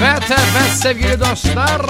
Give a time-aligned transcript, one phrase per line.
[0.00, 1.82] Evet evet sevgili dostlar.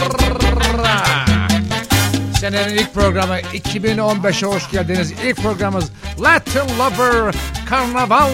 [2.41, 5.13] Senenin ilk programı 2015'e hoş geldiniz.
[5.13, 7.35] İlk programımız Latin Lover
[7.69, 8.31] Karnaval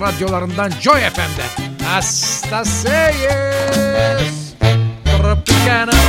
[0.00, 1.64] radyolarından Joy FM'de.
[1.84, 4.54] Hasta seis.
[5.04, 6.04] Tropicana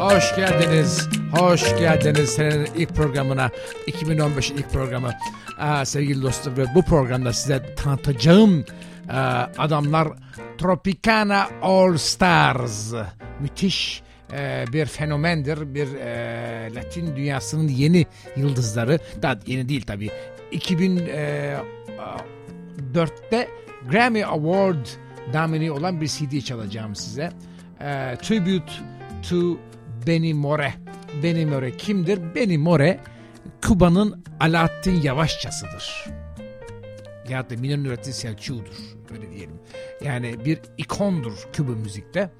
[0.00, 1.08] All Stars.
[1.78, 2.30] geldiniz.
[2.30, 3.50] Senenin ilk programına.
[3.86, 5.12] 2015'in ilk programı.
[5.60, 8.64] Ee, sevgili dostlar ve bu programda size tanıtacağım
[9.08, 9.12] e,
[9.58, 10.08] adamlar
[10.58, 12.94] Tropicana All Stars.
[13.40, 14.02] Müthiş
[14.32, 18.06] e, bir fenomendir bir e, Latin dünyasının yeni
[18.36, 18.98] yıldızları.
[19.22, 20.10] Daha yeni değil tabi
[20.52, 23.48] 2004'te
[23.90, 24.86] Grammy Award
[25.32, 27.30] damini olan bir CD çalacağım size
[27.80, 28.72] e, Tribute
[29.30, 29.58] to
[30.06, 30.74] Benny More
[31.22, 32.34] Benny More kimdir?
[32.34, 33.00] Benny More
[33.66, 36.06] Kuba'nın Alaaddin Yavaşçasıdır.
[37.28, 38.76] Ya da Minor Nurettin Selçuk'udur.
[39.12, 39.60] Öyle diyelim.
[40.04, 42.30] Yani bir ikondur Küba müzikte.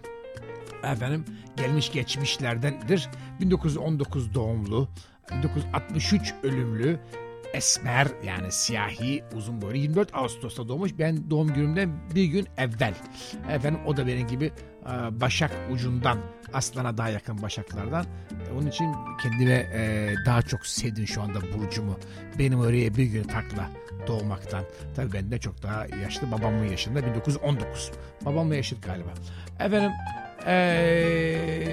[0.85, 1.25] Efendim
[1.57, 3.09] gelmiş geçmişlerdendir.
[3.41, 4.89] 1919 doğumlu,
[5.33, 6.99] 1963 ölümlü,
[7.55, 10.99] esmer yani siyahi uzun boylu 24 Ağustos'ta doğmuş.
[10.99, 12.95] Ben doğum günümden bir gün evvel.
[13.51, 14.53] Efendim o da benim gibi
[14.87, 16.19] e, başak ucundan
[16.53, 18.05] aslana daha yakın başaklardan.
[18.05, 21.99] E, onun için kendime e, daha çok sevdim şu anda burcumu.
[22.39, 23.63] Benim oraya bir gün farklı
[24.07, 24.65] doğmaktan.
[24.97, 26.33] Tabii ben de çok daha yaşlı.
[26.33, 27.93] Babamın yaşında 1919.
[28.25, 29.11] Babamın yaşı galiba.
[29.61, 29.91] Efendim
[30.47, 31.67] ee,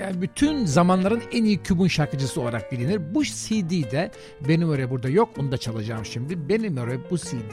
[0.00, 3.14] yani bütün zamanların en iyi kübün şarkıcısı olarak bilinir.
[3.14, 4.10] Bu CD'de
[4.48, 5.28] benim oraya burada yok.
[5.38, 6.48] Onu da çalacağım şimdi.
[6.48, 7.52] Benim oraya bu CD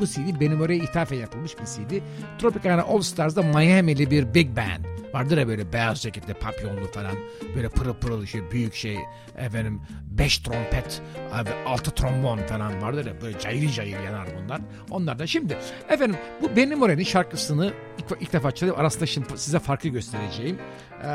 [0.00, 2.02] bu CD benim oraya ithafen yapılmış bir CD.
[2.38, 4.89] Tropicana All Stars'da Miami'li bir big band.
[5.14, 7.16] Vardır ya böyle beyaz ceketli papyonlu falan.
[7.56, 8.98] Böyle pırıl pırıl şey büyük şey
[9.36, 11.02] efendim beş trompet
[11.32, 14.60] abi altı trombon falan vardır ya böyle cayır cayır yanar bunlar.
[14.90, 15.58] Onlar da şimdi
[15.88, 18.80] efendim bu Benny Moreno'nun şarkısını ilk, ilk defa çalıyorum.
[18.80, 20.58] Arasında şimdi size farkı göstereceğim.
[21.02, 21.06] Ee,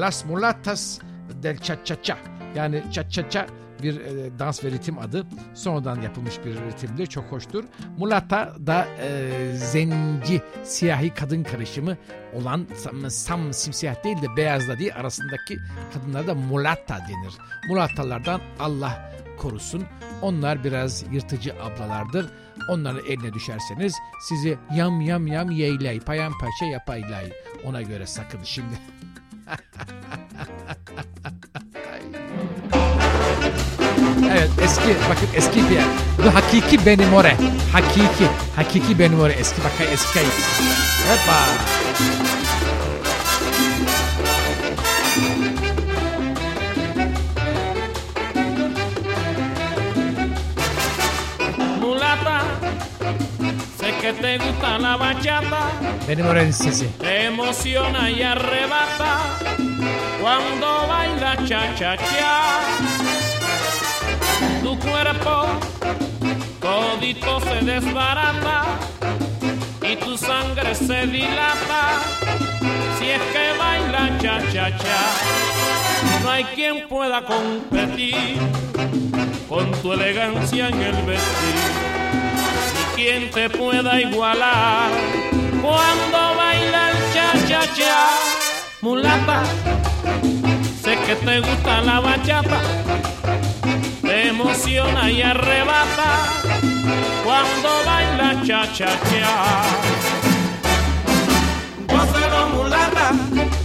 [0.00, 0.98] Las Mulatas
[1.42, 2.18] del Cha Cha Cha
[2.56, 3.46] yani Cha Cha Cha
[3.82, 5.26] bir e, dans ve ritim adı.
[5.54, 7.06] Sonradan yapılmış bir ritimdir.
[7.06, 7.64] Çok hoştur.
[7.98, 11.96] Mulata da e, zenci, siyahi kadın karışımı
[12.34, 15.58] olan sam, sam simsiyah değil de beyazla değil arasındaki
[15.94, 17.34] kadınlara da mulata denir.
[17.68, 19.84] Mulatalardan Allah korusun.
[20.22, 22.26] Onlar biraz yırtıcı ablalardır.
[22.70, 23.94] Onların eline düşerseniz
[24.28, 27.32] sizi yam yam yam yeylay, paramparça yapaylay.
[27.64, 28.78] Ona göre sakın şimdi.
[34.30, 35.84] Evet eski bakın eski bir yer.
[36.24, 37.36] Bu hakiki Benny More.
[37.72, 38.26] Hakiki.
[38.56, 39.32] Hakiki Benny More.
[39.32, 40.32] Eski bakın eski kayıt.
[41.08, 41.38] Hoppa.
[51.80, 52.40] Mulata,
[53.78, 55.70] sé que te gusta la bachata,
[56.06, 56.86] Benny More'nin sesi.
[56.98, 59.38] te emociona y arrebata
[60.20, 63.25] cuando baila cha cha cha.
[64.90, 65.46] Cuerpo
[66.60, 68.64] todito se desbarata
[69.82, 72.00] y tu sangre se dilata
[72.98, 75.00] si es que baila cha cha cha.
[76.22, 78.38] No hay quien pueda competir
[79.48, 81.56] con tu elegancia en el vestir.
[82.74, 84.90] Ni quien te pueda igualar
[85.62, 88.08] cuando baila el cha cha cha.
[88.82, 89.42] Mulata,
[90.82, 92.60] sé que te gusta la bachata,
[94.28, 96.26] emociona y arrebata
[97.24, 99.62] cuando baila cha cha cha.
[101.88, 103.12] Gózalo mulata,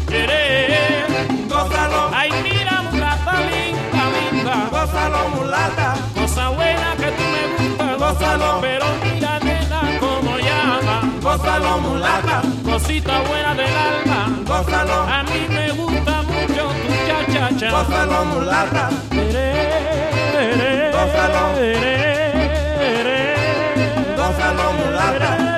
[0.08, 1.08] querer,
[1.50, 2.12] gózalo.
[2.14, 5.96] Ay mira mulata linda, linda, gózalo mulata.
[6.16, 8.60] Cosa buena que tú me gusta, gózalo.
[8.62, 12.42] Pero mira nena como llama, gózalo mulata.
[12.64, 15.04] Cosita buena del alma, gózalo.
[15.04, 15.91] A mí me gusta
[17.42, 17.72] muchacha.
[17.72, 18.90] Gózalo, mulata.
[20.92, 21.44] Gózalo.
[24.16, 25.52] Gózalo, mulata.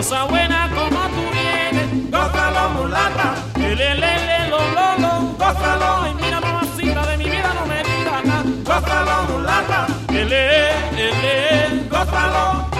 [0.00, 2.10] Cosa buena como tú vienes.
[2.10, 3.34] Gózalo, mulata.
[3.58, 5.20] Le, le, le, lo, lo, lo.
[5.36, 6.04] Gózalo.
[6.04, 6.40] Ay, mira,
[7.06, 8.44] de mi vida, no me digas nada.
[8.64, 9.86] Gózalo, mulata.
[10.08, 11.88] Le, le, le.
[11.90, 12.79] Gózalo.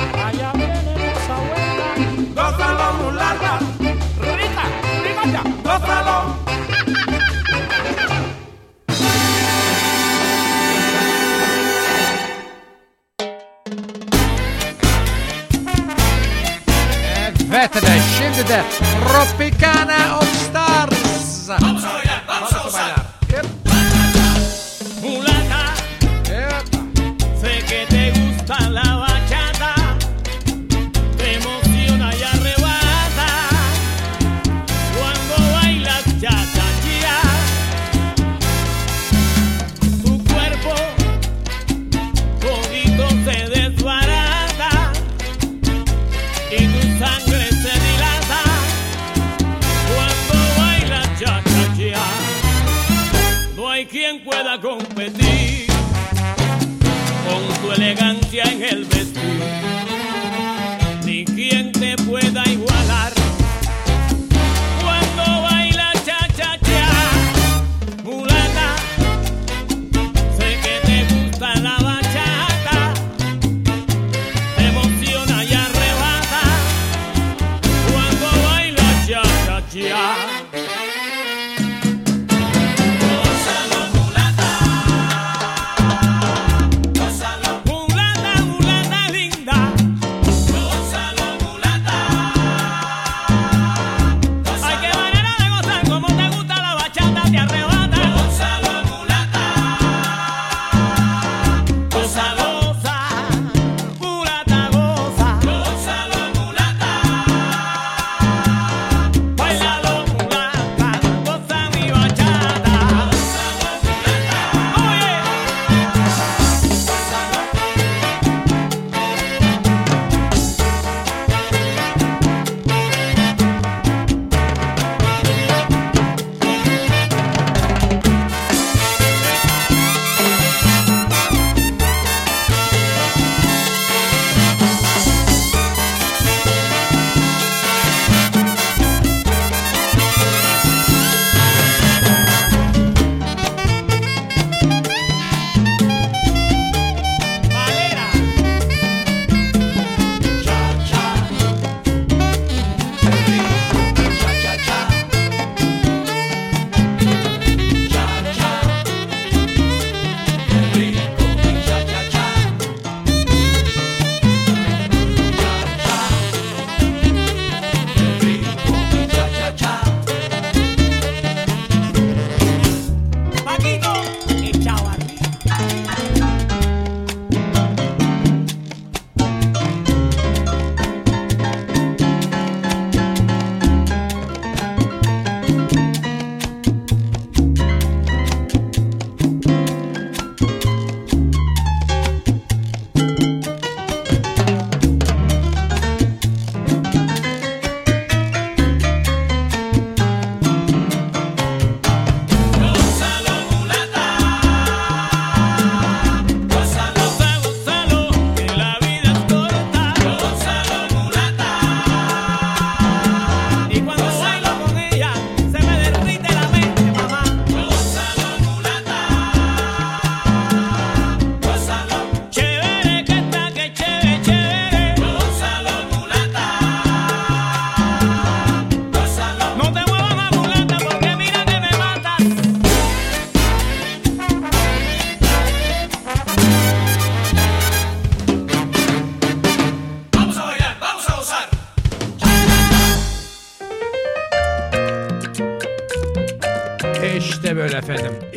[18.50, 19.99] Tropicana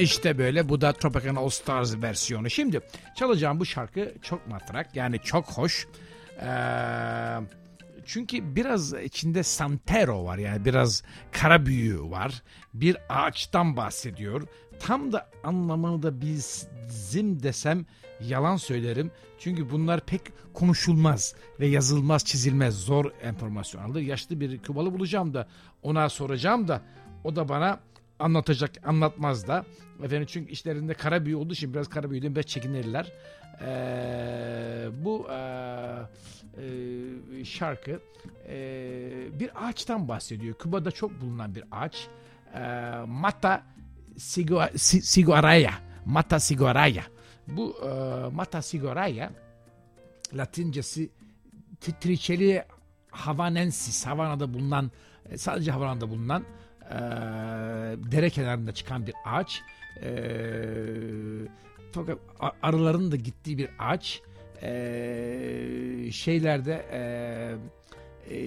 [0.04, 0.70] İşte böyle.
[0.70, 2.50] Bu da Tropical All Stars versiyonu.
[2.50, 2.80] Şimdi
[3.16, 4.96] çalacağım bu şarkı çok matrak.
[4.96, 5.88] Yani çok hoş.
[6.42, 6.48] Ee,
[8.06, 10.38] çünkü biraz içinde Santero var.
[10.38, 12.44] Yani biraz kara büyü var.
[12.74, 14.48] Bir ağaçtan bahsediyor.
[14.80, 17.86] Tam da anlamını da bizim desem
[18.22, 19.12] yalan söylerim.
[19.40, 20.22] Çünkü bunlar pek
[20.54, 22.76] konuşulmaz ve yazılmaz, çizilmez.
[22.76, 24.02] Zor enformasyon alır.
[24.02, 25.48] Yaşlı bir Kübalı bulacağım da
[25.84, 26.82] ona soracağım da
[27.24, 27.80] o da bana
[28.24, 29.66] anlatacak, anlatmaz da.
[30.04, 33.12] Efendim çünkü işlerinde kara büyü olduğu için biraz kara büyüden biraz çekinirler.
[33.62, 35.38] Ee, bu e,
[36.58, 38.00] e, şarkı
[38.48, 38.60] e,
[39.40, 40.56] bir ağaçtan bahsediyor.
[40.56, 42.08] Küba'da çok bulunan bir ağaç.
[42.54, 42.60] E,
[43.08, 43.64] Mata
[44.18, 45.74] Siguaraya.
[46.06, 47.04] Mata Siguaraya.
[47.48, 47.90] Bu e,
[48.30, 49.32] Mata Siguaraya
[50.34, 51.10] Latincesi
[52.02, 52.64] Tricheli
[53.12, 54.92] havanensis, Havana'da bulunan,
[55.30, 56.44] e, sadece Havana'da bulunan
[56.90, 56.98] e,
[58.12, 59.62] dere kenarında çıkan bir ağaç.
[60.02, 60.12] E,
[61.92, 62.18] fakat
[62.62, 64.22] arıların da gittiği bir ağaç.
[64.62, 67.02] E, şeylerde e,
[68.36, 68.40] e,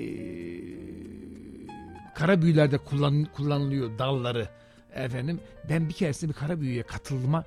[2.14, 4.48] kara büyülerde kullan, kullanılıyor dalları
[4.94, 5.40] efendim.
[5.70, 7.44] Ben bir keresinde bir kara büyüye katılma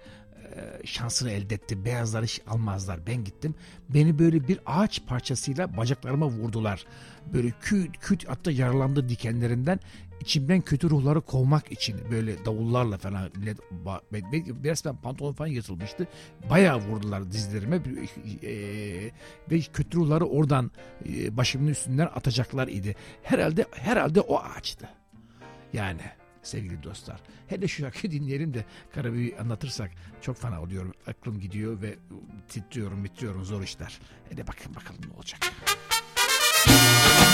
[0.86, 1.86] şansını elde etti.
[1.86, 3.08] Beyazlar hiç almazlar.
[3.08, 3.56] Ben gittim.
[3.89, 6.86] Beni böyle bir ağaç parçasıyla bacaklarıma vurdular.
[7.34, 9.80] Böyle küt küt hatta yaralandı dikenlerinden.
[10.22, 13.32] İçimden kötü ruhları kovmak için böyle davullarla falan
[14.63, 16.08] resmen pantolon falan yırtılmıştı.
[16.50, 18.51] Bayağı vurdular dizlerime e,
[19.51, 20.72] ve kötü ruhları oradan
[21.10, 22.96] e, başımın üstünden atacaklar idi.
[23.24, 24.89] Herhalde herhalde o ağaçtı.
[25.74, 26.01] Yani
[26.43, 27.19] sevgili dostlar.
[27.48, 29.91] Hele şu şarkıyı dinleyelim de Karabüyü anlatırsak
[30.22, 30.93] çok fena oluyorum.
[31.08, 31.96] Aklım gidiyor ve
[32.48, 34.00] titriyorum, bitiyorum zor işler.
[34.29, 35.39] Hele bakın bakalım ne olacak.
[36.67, 37.28] sin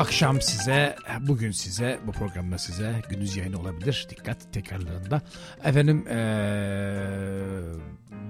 [0.00, 4.06] akşam size, bugün size, bu programda size gündüz yayını olabilir.
[4.10, 5.22] Dikkat tekrarlarında.
[5.64, 6.16] Efendim ee,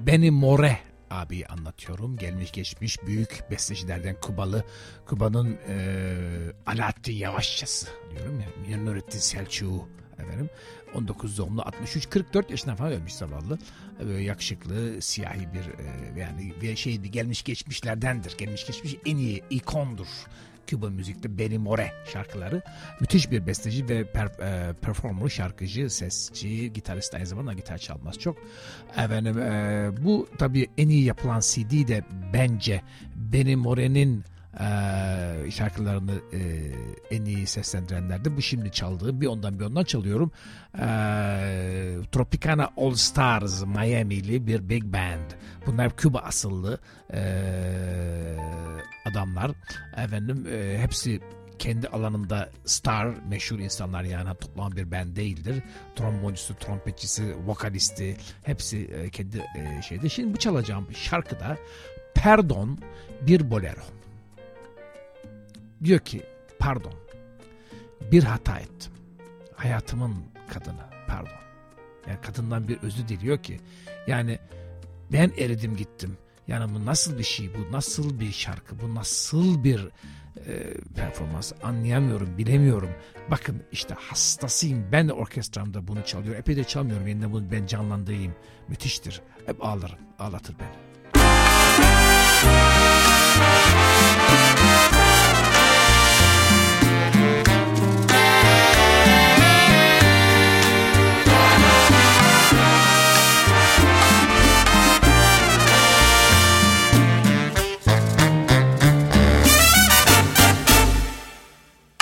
[0.07, 0.79] Benny More
[1.11, 2.17] abi anlatıyorum.
[2.17, 4.65] Gelmiş geçmiş büyük bestecilerden Kubalı.
[5.07, 6.17] Kuba'nın ee,
[6.67, 8.79] Alaaddin Yavaşçası diyorum ya.
[8.79, 10.51] Nurettin Selçuk'u efendim.
[10.95, 13.59] 19 doğumlu 63 44 yaşına falan ölmüş zavallı.
[14.01, 18.39] Böyle yakışıklı siyahi bir e, yani bir şey gelmiş geçmişlerdendir.
[18.39, 20.09] Gelmiş geçmiş en iyi ikondur.
[20.71, 22.63] Küba müzikte Benny More şarkıları.
[23.01, 28.37] Müthiş bir besteci ve per, e, performer, şarkıcı, sesçi, gitarist aynı zamanda gitar çalmaz çok.
[28.97, 32.83] Efendim e, bu tabii en iyi yapılan CD de bence
[33.17, 36.41] Benny More'nin e, şarkılarını e,
[37.11, 38.37] en iyi seslendirenlerdi.
[38.37, 40.33] Bu şimdi çaldığım bir ondan bir ondan çalıyorum.
[40.75, 40.87] E,
[42.13, 45.31] Tropicana All Stars Miami'li bir big band.
[45.67, 46.79] Bunlar Küba asıllı
[47.13, 47.21] e,
[49.05, 49.51] adamlar.
[49.97, 51.21] Efendim e, hepsi
[51.59, 55.63] kendi alanında star, meşhur insanlar yani toplam bir band değildir.
[55.97, 60.09] Tromboncusu, trompetçisi, vokalisti hepsi e, kendi e, şeyde.
[60.09, 61.57] Şimdi bu çalacağım şarkıda
[62.15, 62.79] Perdon
[63.23, 64.00] bir bolero
[65.85, 66.23] diyor ki
[66.59, 66.95] pardon
[68.13, 68.93] bir hata ettim.
[69.55, 70.15] Hayatımın
[70.53, 71.41] kadını pardon.
[72.09, 73.61] Yani kadından bir özü diliyor ki
[74.07, 74.39] yani
[75.13, 76.17] ben eridim gittim.
[76.49, 79.89] Yani bu nasıl bir şey bu nasıl bir şarkı bu nasıl bir
[80.47, 82.91] e, performans anlayamıyorum bilemiyorum.
[83.31, 86.41] Bakın işte hastasıyım ben de orkestramda bunu çalıyorum.
[86.41, 88.35] Epey de çalmıyorum yeniden bunu ben canlandırayım.
[88.69, 89.23] Müthiştir.
[89.47, 90.91] Hep ağlarım ağlatır beni.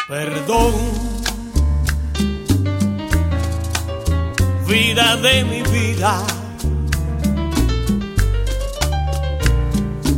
[0.08, 0.72] Perdón,
[4.66, 6.22] vida de mi vida.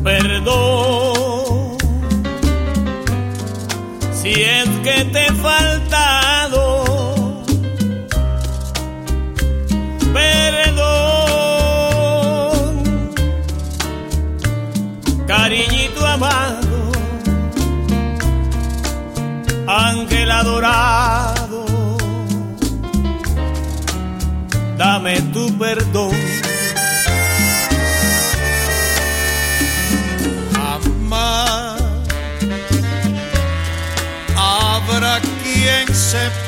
[0.05, 1.77] Perdón,
[4.13, 5.33] si es que te he
[20.31, 21.65] adorado,
[24.77, 26.15] dame tu perdón.
[30.55, 31.79] Amar,
[34.37, 36.40] habrá quien se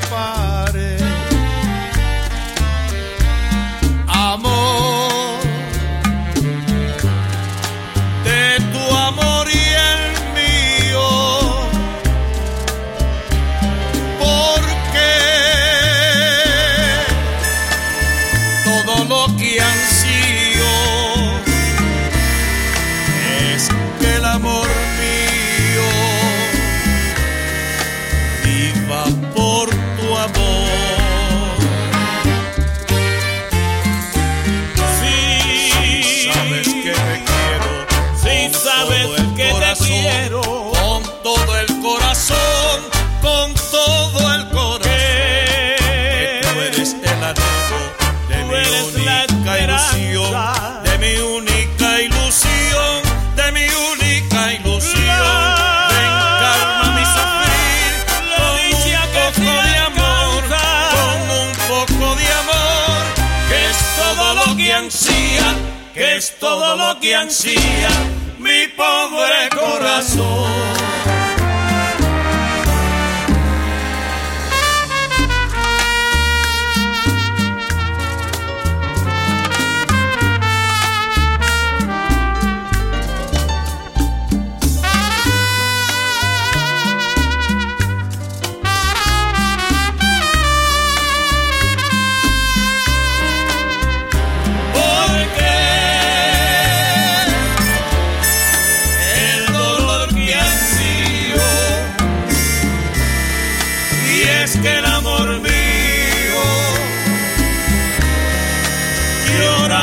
[67.23, 68.22] mercancía.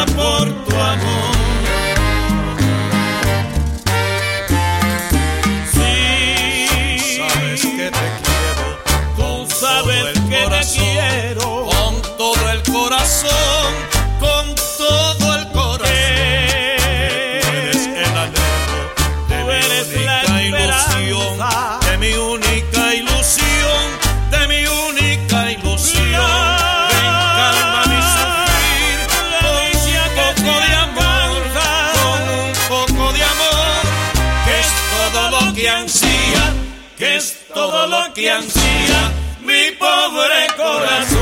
[0.06, 1.36] Por tu amor.
[5.74, 8.66] Sí, sabes que te quiero
[9.18, 11.66] tú sabes que te quiero.
[11.66, 13.59] con todo el corazón
[38.20, 41.20] que ansía mi pobre corazón.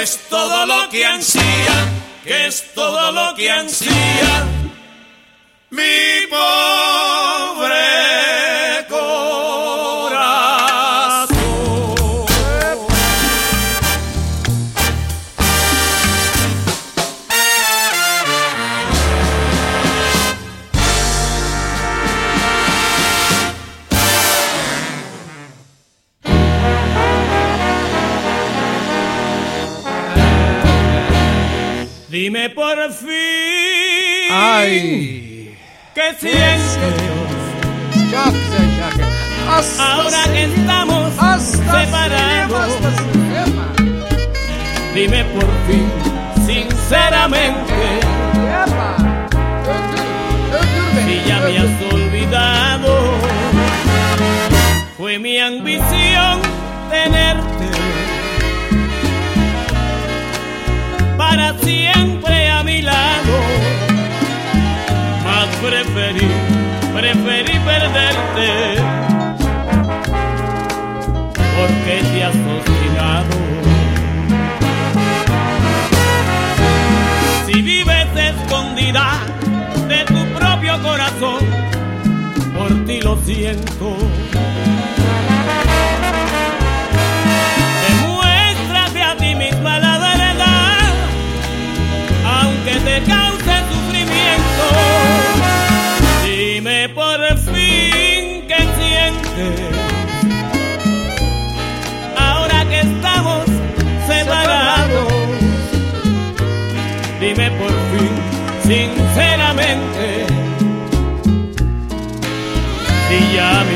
[0.00, 1.88] Es todo lo que ansía,
[2.24, 4.46] que es todo lo que ansía
[5.70, 7.11] mi pobre
[35.94, 37.12] que siente.
[39.78, 42.72] Ahora que estamos separados,
[44.94, 45.88] dime por fin,
[46.46, 48.00] sinceramente,
[51.04, 53.18] si ya me has olvidado,
[54.96, 56.40] fue mi ambición
[56.90, 57.70] tenerte
[61.16, 62.41] para siempre.
[66.94, 68.76] Preferí perderte
[71.56, 73.36] porque te has obstinado.
[77.46, 79.20] Si vives escondida
[79.88, 81.40] de tu propio corazón,
[82.56, 83.96] por ti lo siento.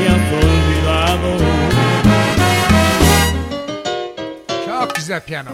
[0.07, 1.37] Me has olvidado.
[4.65, 5.49] Çok güzel piyano.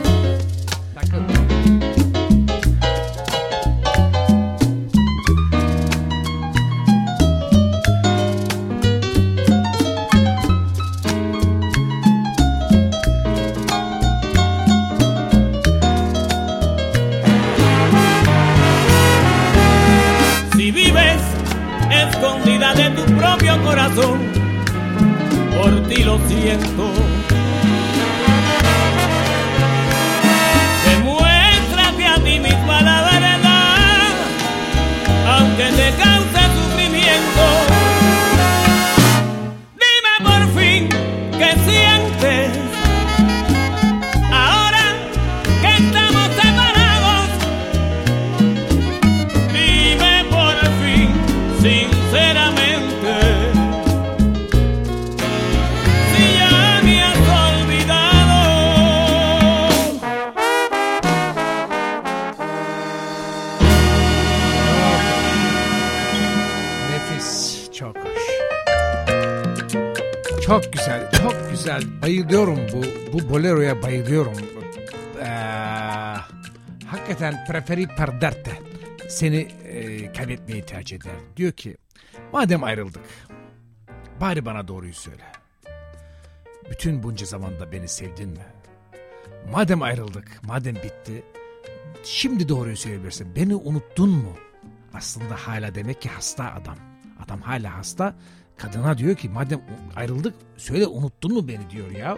[20.55, 21.21] Vives
[21.91, 24.22] escondida de tu propio corazón,
[26.43, 27.02] aliento.
[73.84, 74.34] Bayılıyorum.
[75.19, 75.26] Ee,
[76.86, 78.52] hakikaten preferi perderte.
[79.10, 81.15] Seni e, kaybetmeyi tercih eder.
[81.38, 81.78] Diyor ki
[82.34, 83.04] madem ayrıldık
[84.22, 85.24] bari bana doğruyu söyle.
[86.72, 88.46] Bütün bunca zamanda beni sevdin mi?
[89.52, 91.24] Madem ayrıldık, madem bitti,
[92.04, 93.36] şimdi doğruyu söyleyebilirsin.
[93.36, 94.36] Beni unuttun mu?
[94.93, 96.78] Aslında hala demek ki hasta adam.
[97.26, 98.15] Adam hala hasta.
[98.58, 99.62] Kadına diyor ki madem
[99.96, 102.17] ayrıldık söyle unuttun mu beni diyor ya.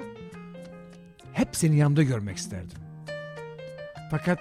[1.35, 2.77] Hep seni yanımda görmek isterdim.
[4.11, 4.39] Fakat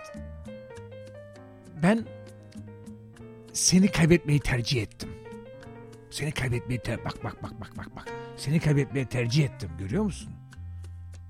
[1.83, 2.07] ben
[3.52, 5.09] seni kaybetmeyi tercih ettim.
[6.11, 8.09] Seni kaybetmeyi ter bak bak bak bak bak bak.
[8.37, 10.33] Seni kaybetmeyi tercih ettim görüyor musun?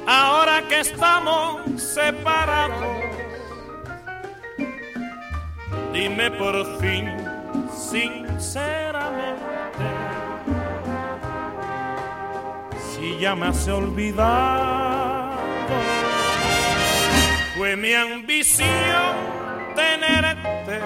[0.08, 2.98] ahora que estamos separados.
[5.94, 7.10] Dime por fin,
[7.74, 9.46] sinceramente,
[12.78, 15.36] si ya me has olvidado.
[17.58, 19.16] Fue mi ambición
[19.76, 20.82] tenerte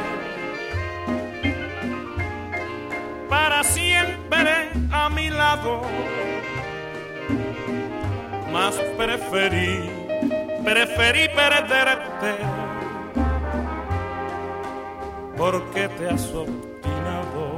[3.28, 5.82] para siempre a mi lado.
[8.52, 9.90] Más preferí,
[10.64, 12.36] preferí perderte
[15.38, 17.58] porque te has obstinado.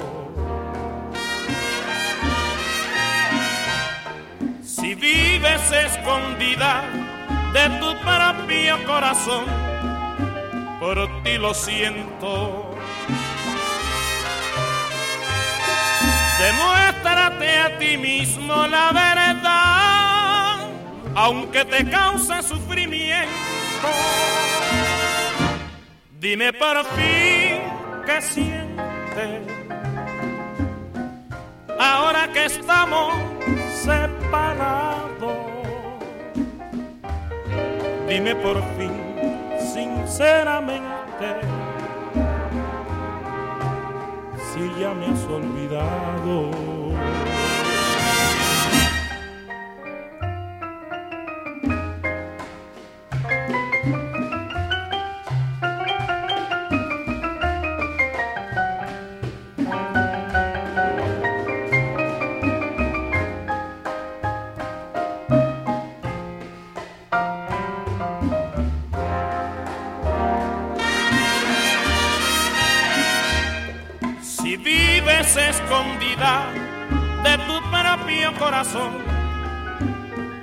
[4.64, 6.84] Si vives escondida
[7.54, 9.46] de tu propio corazón,
[10.80, 12.72] por ti lo siento.
[16.40, 19.91] Demuéstrate a ti mismo la verdad,
[21.16, 23.88] aunque te cause sufrimiento.
[26.20, 27.62] Dime por fin
[28.06, 29.62] qué sientes
[31.80, 33.14] ahora que estamos
[33.84, 35.52] separados.
[38.08, 38.92] Dime por fin,
[39.74, 41.28] sinceramente,
[44.54, 46.71] si ya me has olvidado.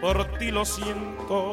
[0.01, 1.53] Por ti lo siento.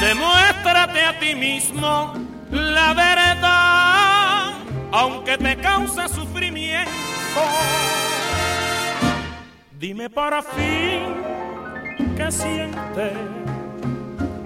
[0.00, 2.14] Demuéstrate a ti mismo
[2.50, 4.54] la verdad,
[4.90, 6.92] aunque te cause sufrimiento.
[9.78, 11.14] Dime para fin
[12.16, 13.12] qué sientes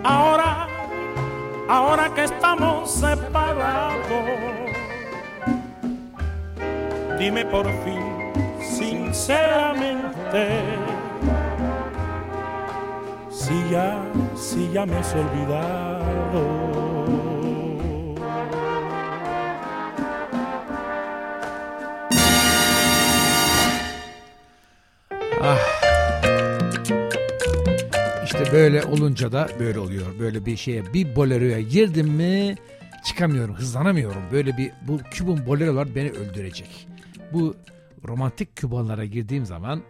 [0.02, 0.66] ahora,
[1.68, 4.59] ahora que estamos separados.
[7.20, 8.02] Dime por fin,
[8.76, 10.44] sinceramente,
[13.30, 14.02] si ya,
[14.34, 16.70] si ya me has olvidado.
[28.24, 30.06] İşte böyle olunca da böyle oluyor.
[30.20, 32.54] Böyle bir şeye bir boleroya girdim mi
[33.04, 34.22] çıkamıyorum, hızlanamıyorum.
[34.32, 36.86] Böyle bir bu Kübun bolerolar beni öldürecek.
[37.32, 37.56] Bu
[38.08, 39.82] romantik Kübanlara girdiğim zaman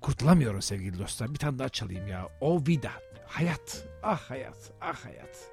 [0.00, 1.30] kurtulamıyorum sevgili dostlar.
[1.34, 2.28] Bir tane daha çalayım ya.
[2.40, 2.90] O vida.
[3.26, 3.84] Hayat.
[4.02, 4.72] Ah hayat.
[4.80, 5.50] Ah hayat.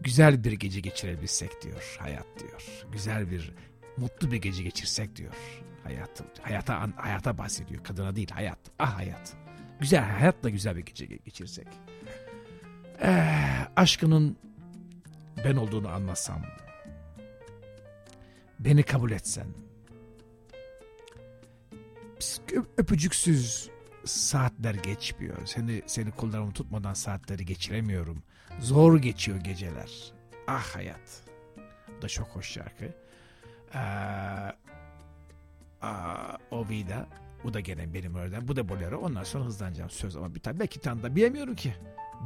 [0.00, 2.62] Güzel bir gece geçirebilsek diyor hayat diyor.
[2.92, 3.52] Güzel bir
[3.96, 5.34] mutlu bir gece geçirsek diyor.
[5.84, 7.84] Hayat, hayata, hayata bahsediyor.
[7.84, 8.58] Kadına değil hayat.
[8.78, 9.34] Ah hayat.
[9.80, 11.66] Güzel hayatla güzel bir gece ge- geçirsek.
[13.02, 14.36] Eh, aşkının
[15.44, 16.42] ben olduğunu anlasam.
[18.58, 19.46] Beni kabul etsen.
[22.76, 23.70] Öpücüksüz
[24.04, 25.36] saatler geçmiyor.
[25.46, 28.22] Seni seni kollarımı tutmadan saatleri geçiremiyorum.
[28.60, 30.12] Zor geçiyor geceler.
[30.46, 31.22] Ah hayat.
[31.96, 32.84] Bu da çok hoş şarkı.
[33.74, 33.78] Ee,
[36.50, 37.06] o vida.
[37.44, 38.48] Bu da gene benim oradan.
[38.48, 38.98] Bu da bolero.
[38.98, 41.74] Ondan sonra hızlanacağım söz ama bir tane belki tane da bilemiyorum ki.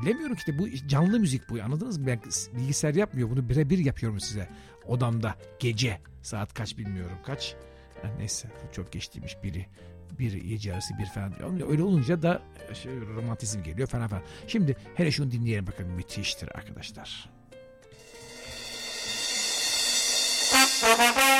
[0.02, 2.06] Bilemiyorum ki de bu canlı müzik bu anladınız mı?
[2.06, 2.20] Ben
[2.56, 4.48] bilgisayar yapmıyor bunu birebir yapıyorum size.
[4.86, 7.56] Odamda gece saat kaç bilmiyorum kaç.
[8.18, 9.66] Neyse çok geçtiymiş biri.
[10.18, 11.32] Bir gece arası bir falan.
[11.70, 12.42] Öyle olunca da
[12.74, 14.22] şey, romantizm geliyor falan falan.
[14.46, 17.28] Şimdi hele şunu dinleyelim bakalım müthiştir arkadaşlar.
[20.84, 21.39] Oh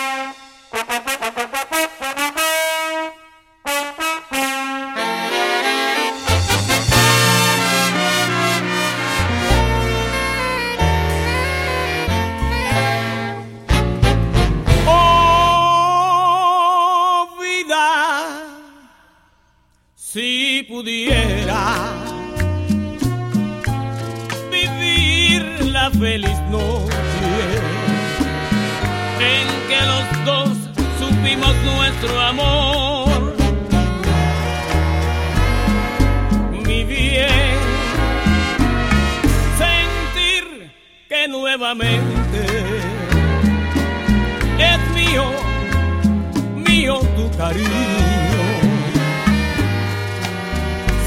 [20.81, 21.93] pudiera
[24.51, 26.95] vivir la feliz noche
[29.21, 30.49] en que los dos
[30.99, 33.37] supimos nuestro amor,
[36.65, 37.59] mi bien,
[39.59, 40.73] sentir
[41.11, 42.41] que nuevamente
[44.59, 45.25] es mío,
[46.57, 48.30] mío tu cariño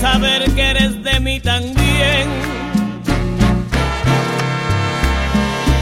[0.03, 2.27] saber que eres de mí también.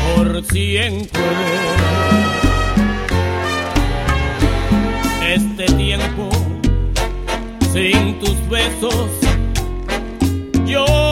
[0.06, 1.22] Por siempre.
[5.38, 6.30] Este tiempo
[7.74, 9.10] sin tus besos
[10.68, 11.11] yo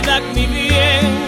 [0.00, 1.27] vida, mi bien.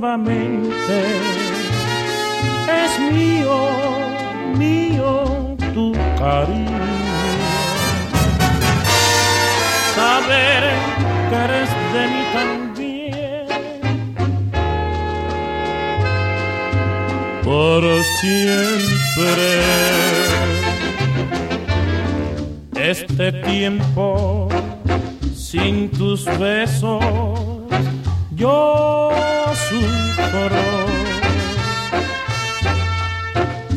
[0.00, 0.96] nuevamente.
[2.82, 3.56] Es mío,
[4.56, 6.86] mío tu cariño.
[9.94, 10.62] Saber
[11.28, 13.46] que eres de mí también.
[17.44, 17.82] Por
[18.20, 19.48] siempre.
[22.76, 24.48] Este tiempo
[25.34, 27.04] sin tus besos
[28.34, 29.10] yo
[29.70, 29.80] su
[30.32, 30.88] color.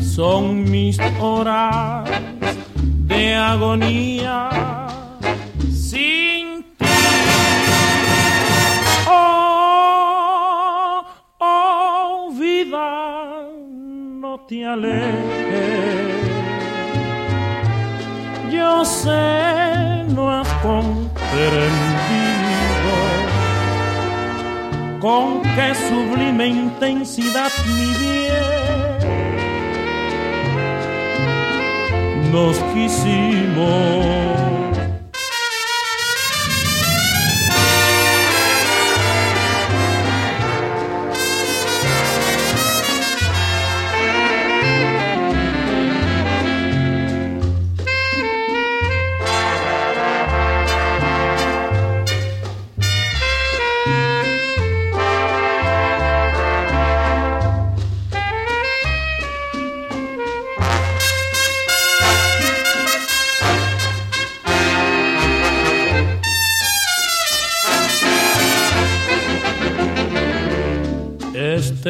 [0.02, 2.10] Son mis horas
[3.10, 4.48] de agonía
[5.70, 6.86] sin ti.
[9.08, 11.04] Oh,
[11.38, 13.46] oh vida,
[14.22, 16.14] no te alejes.
[18.52, 20.48] Yo sé, no has
[25.04, 28.98] con qué sublime intensidad mi bien
[32.32, 34.63] nos quisimos.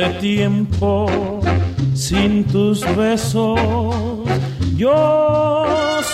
[0.05, 1.41] perder tiempo
[1.95, 3.59] sin tus besos.
[4.77, 5.65] Yo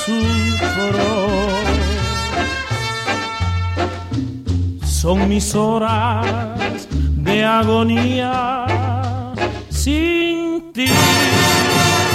[0.04, 1.10] sufro.
[4.84, 8.66] Son mis horas de agonía
[9.70, 10.88] sin ti.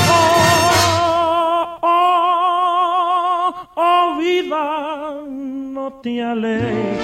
[0.10, 6.96] Oh, oh, oh vida, no te alejes.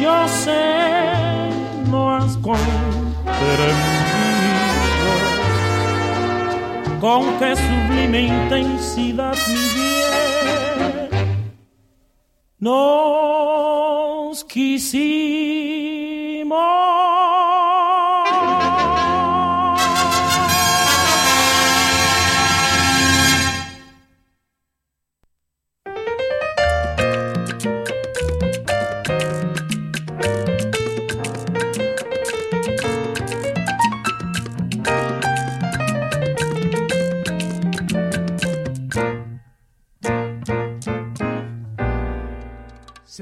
[0.00, 1.17] Yo sé
[1.90, 2.68] no has comprendido
[7.00, 9.88] con qué sublime intensidad mi bien
[12.60, 15.77] nos quisimos.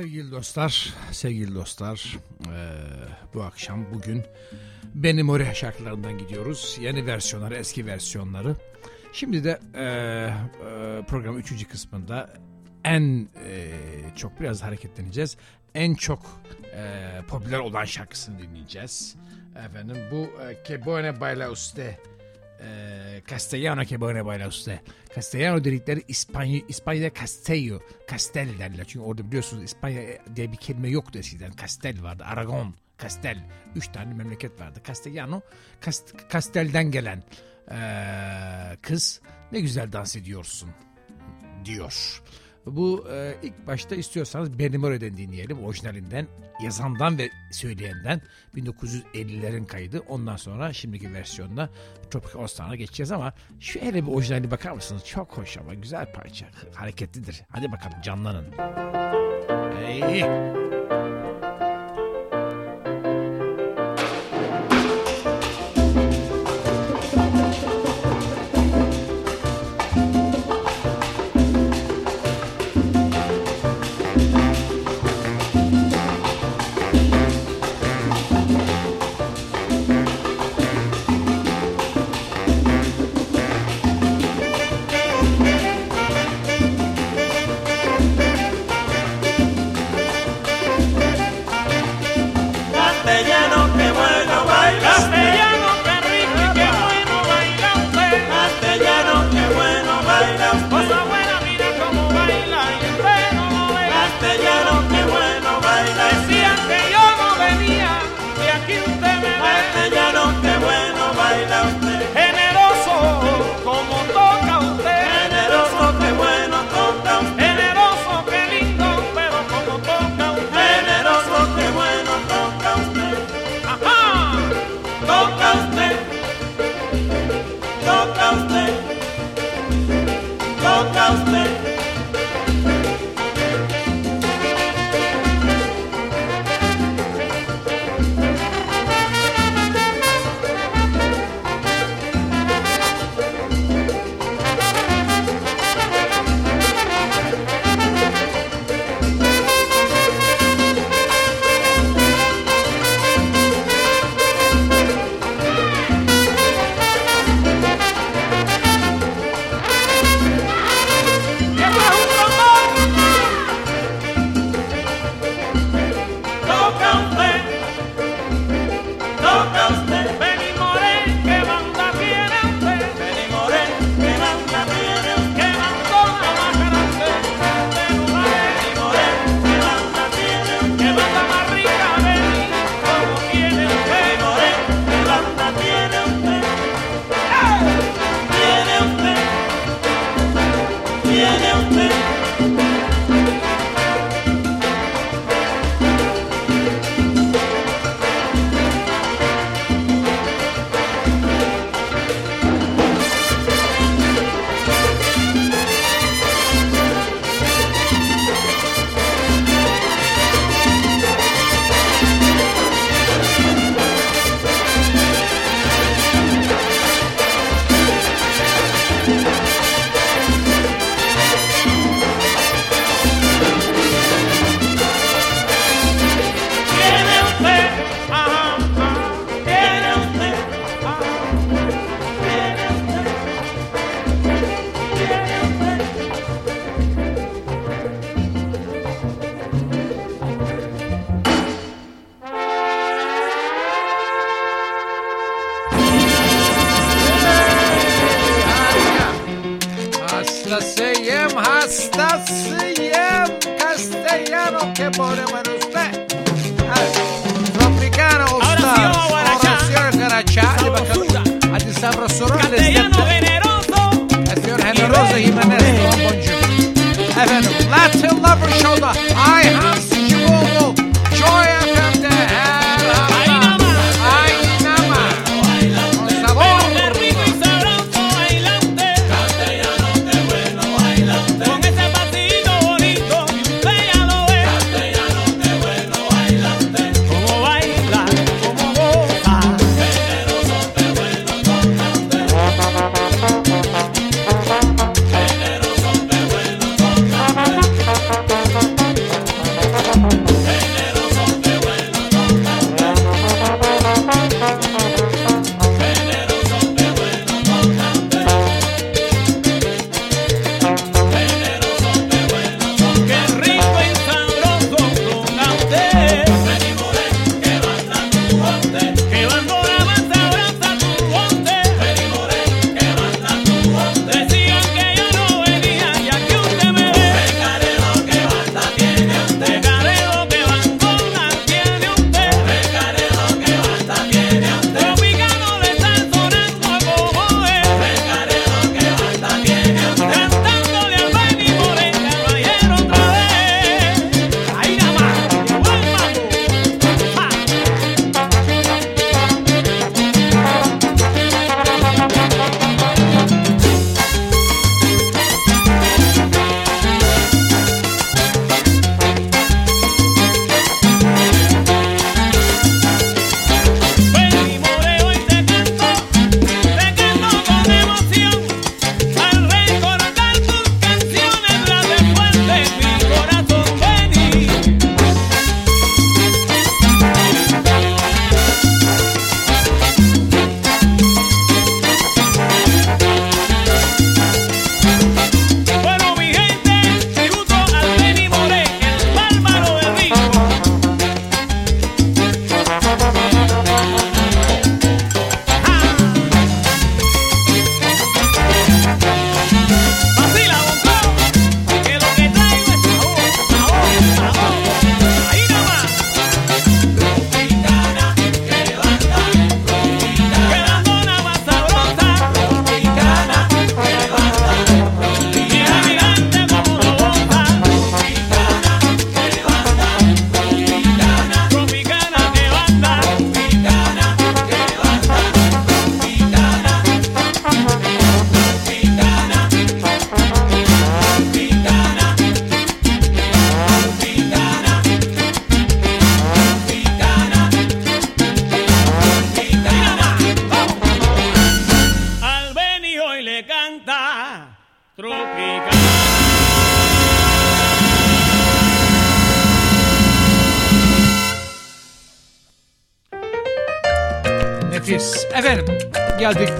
[0.07, 2.52] Sevgili dostlar, sevgili dostlar, eee,
[3.34, 4.22] bu akşam bugün
[4.94, 6.76] Benim Oraya şarkılarından gidiyoruz.
[6.80, 8.57] Yeni versiyonları, eski versiyonları.
[9.12, 9.80] Şimdi de eee
[10.64, 12.30] eee, programın üçüncü kısmında
[12.84, 13.74] en eee,
[14.16, 15.36] çok biraz hareketleneceğiz.
[15.74, 16.40] En çok
[16.72, 19.16] eee, popüler olan şarkısını dinleyeceğiz.
[19.68, 21.94] Efendim bu eee, Que Buena Baila Usted
[22.61, 24.78] e, Castellano que buena baila usted.
[25.14, 27.80] Castellano dedikleri İspanya, İspanya'da Castello,
[28.11, 28.84] Castel derler.
[28.84, 30.02] Çünkü orada biliyorsunuz İspanya
[30.36, 31.52] diye bir kelime yoktu eskiden.
[31.61, 33.44] Castel vardı, Aragon, Castel.
[33.76, 34.80] Üç tane memleket vardı.
[34.86, 35.40] Castellano,
[35.82, 37.22] Cast- Castel'den gelen
[37.70, 37.78] e,
[38.82, 39.20] kız
[39.52, 40.70] ne güzel dans ediyorsun
[41.64, 42.22] diyor.
[42.67, 45.64] Bu e, ilk başta istiyorsanız Benny Murray'den dinleyelim.
[45.64, 46.27] Orijinalinden,
[46.64, 48.21] yazandan ve söyleyenden
[48.55, 50.01] 1950'lerin kaydı.
[50.09, 51.71] Ondan sonra şimdiki versiyonda
[52.11, 55.05] Tropical All Star'a geçeceğiz ama şu hele bir orijinaline bakar mısınız?
[55.05, 56.47] Çok hoş ama güzel parça.
[56.75, 57.43] Hareketlidir.
[57.49, 58.47] Hadi bakalım canlanın.
[59.77, 60.76] Hey.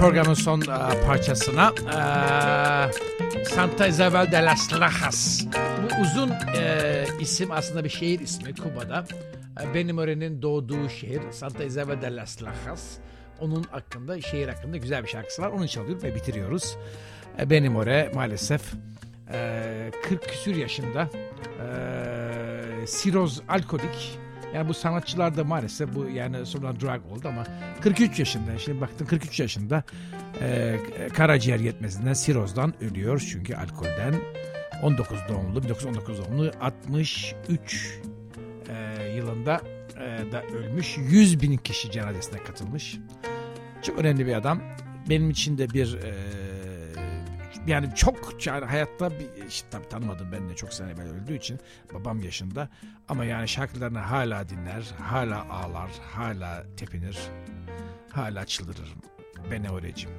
[0.07, 1.73] Programın son e, parçasına.
[3.39, 5.45] E, Santa Isabel de las Lajas.
[5.83, 9.05] Bu uzun e, isim aslında bir şehir ismi Kuba'da.
[9.61, 12.97] E, Benimore'nin doğduğu şehir Santa Isabel de las Lajas.
[13.39, 15.49] Onun hakkında, şehir hakkında güzel bir şarkısı var.
[15.49, 16.77] Onu çalıyoruz ve bitiriyoruz.
[17.39, 18.61] E, Benimore maalesef
[19.33, 21.09] e, 40 küsür yaşında
[21.61, 24.19] e, siroz alkolik
[24.53, 27.43] yani bu sanatçılar da maalesef bu yani sonra drug oldu ama
[27.81, 29.83] 43 yaşında şimdi baktım 43 yaşında
[30.41, 30.79] e,
[31.13, 34.15] karaciğer yetmesinden sirozdan ölüyor çünkü alkolden.
[34.83, 37.99] 19 doğumlu 1919 doğumlu 63
[38.69, 39.61] e, yılında
[39.95, 40.97] e, da ölmüş.
[40.97, 42.97] 100 bin kişi cenazesine katılmış.
[43.81, 44.61] Çok önemli bir adam.
[45.09, 46.13] Benim için de bir e,
[47.67, 51.59] yani çok yani hayatta bir, işte, tabii tanımadım ben de çok sene evvel öldüğü için
[51.93, 52.69] babam yaşında.
[53.09, 57.17] Ama yani şarkılarını hala dinler hala ağlar hala tepinir
[58.11, 59.01] hala çıldırırım.
[59.51, 60.09] Ben öğrecim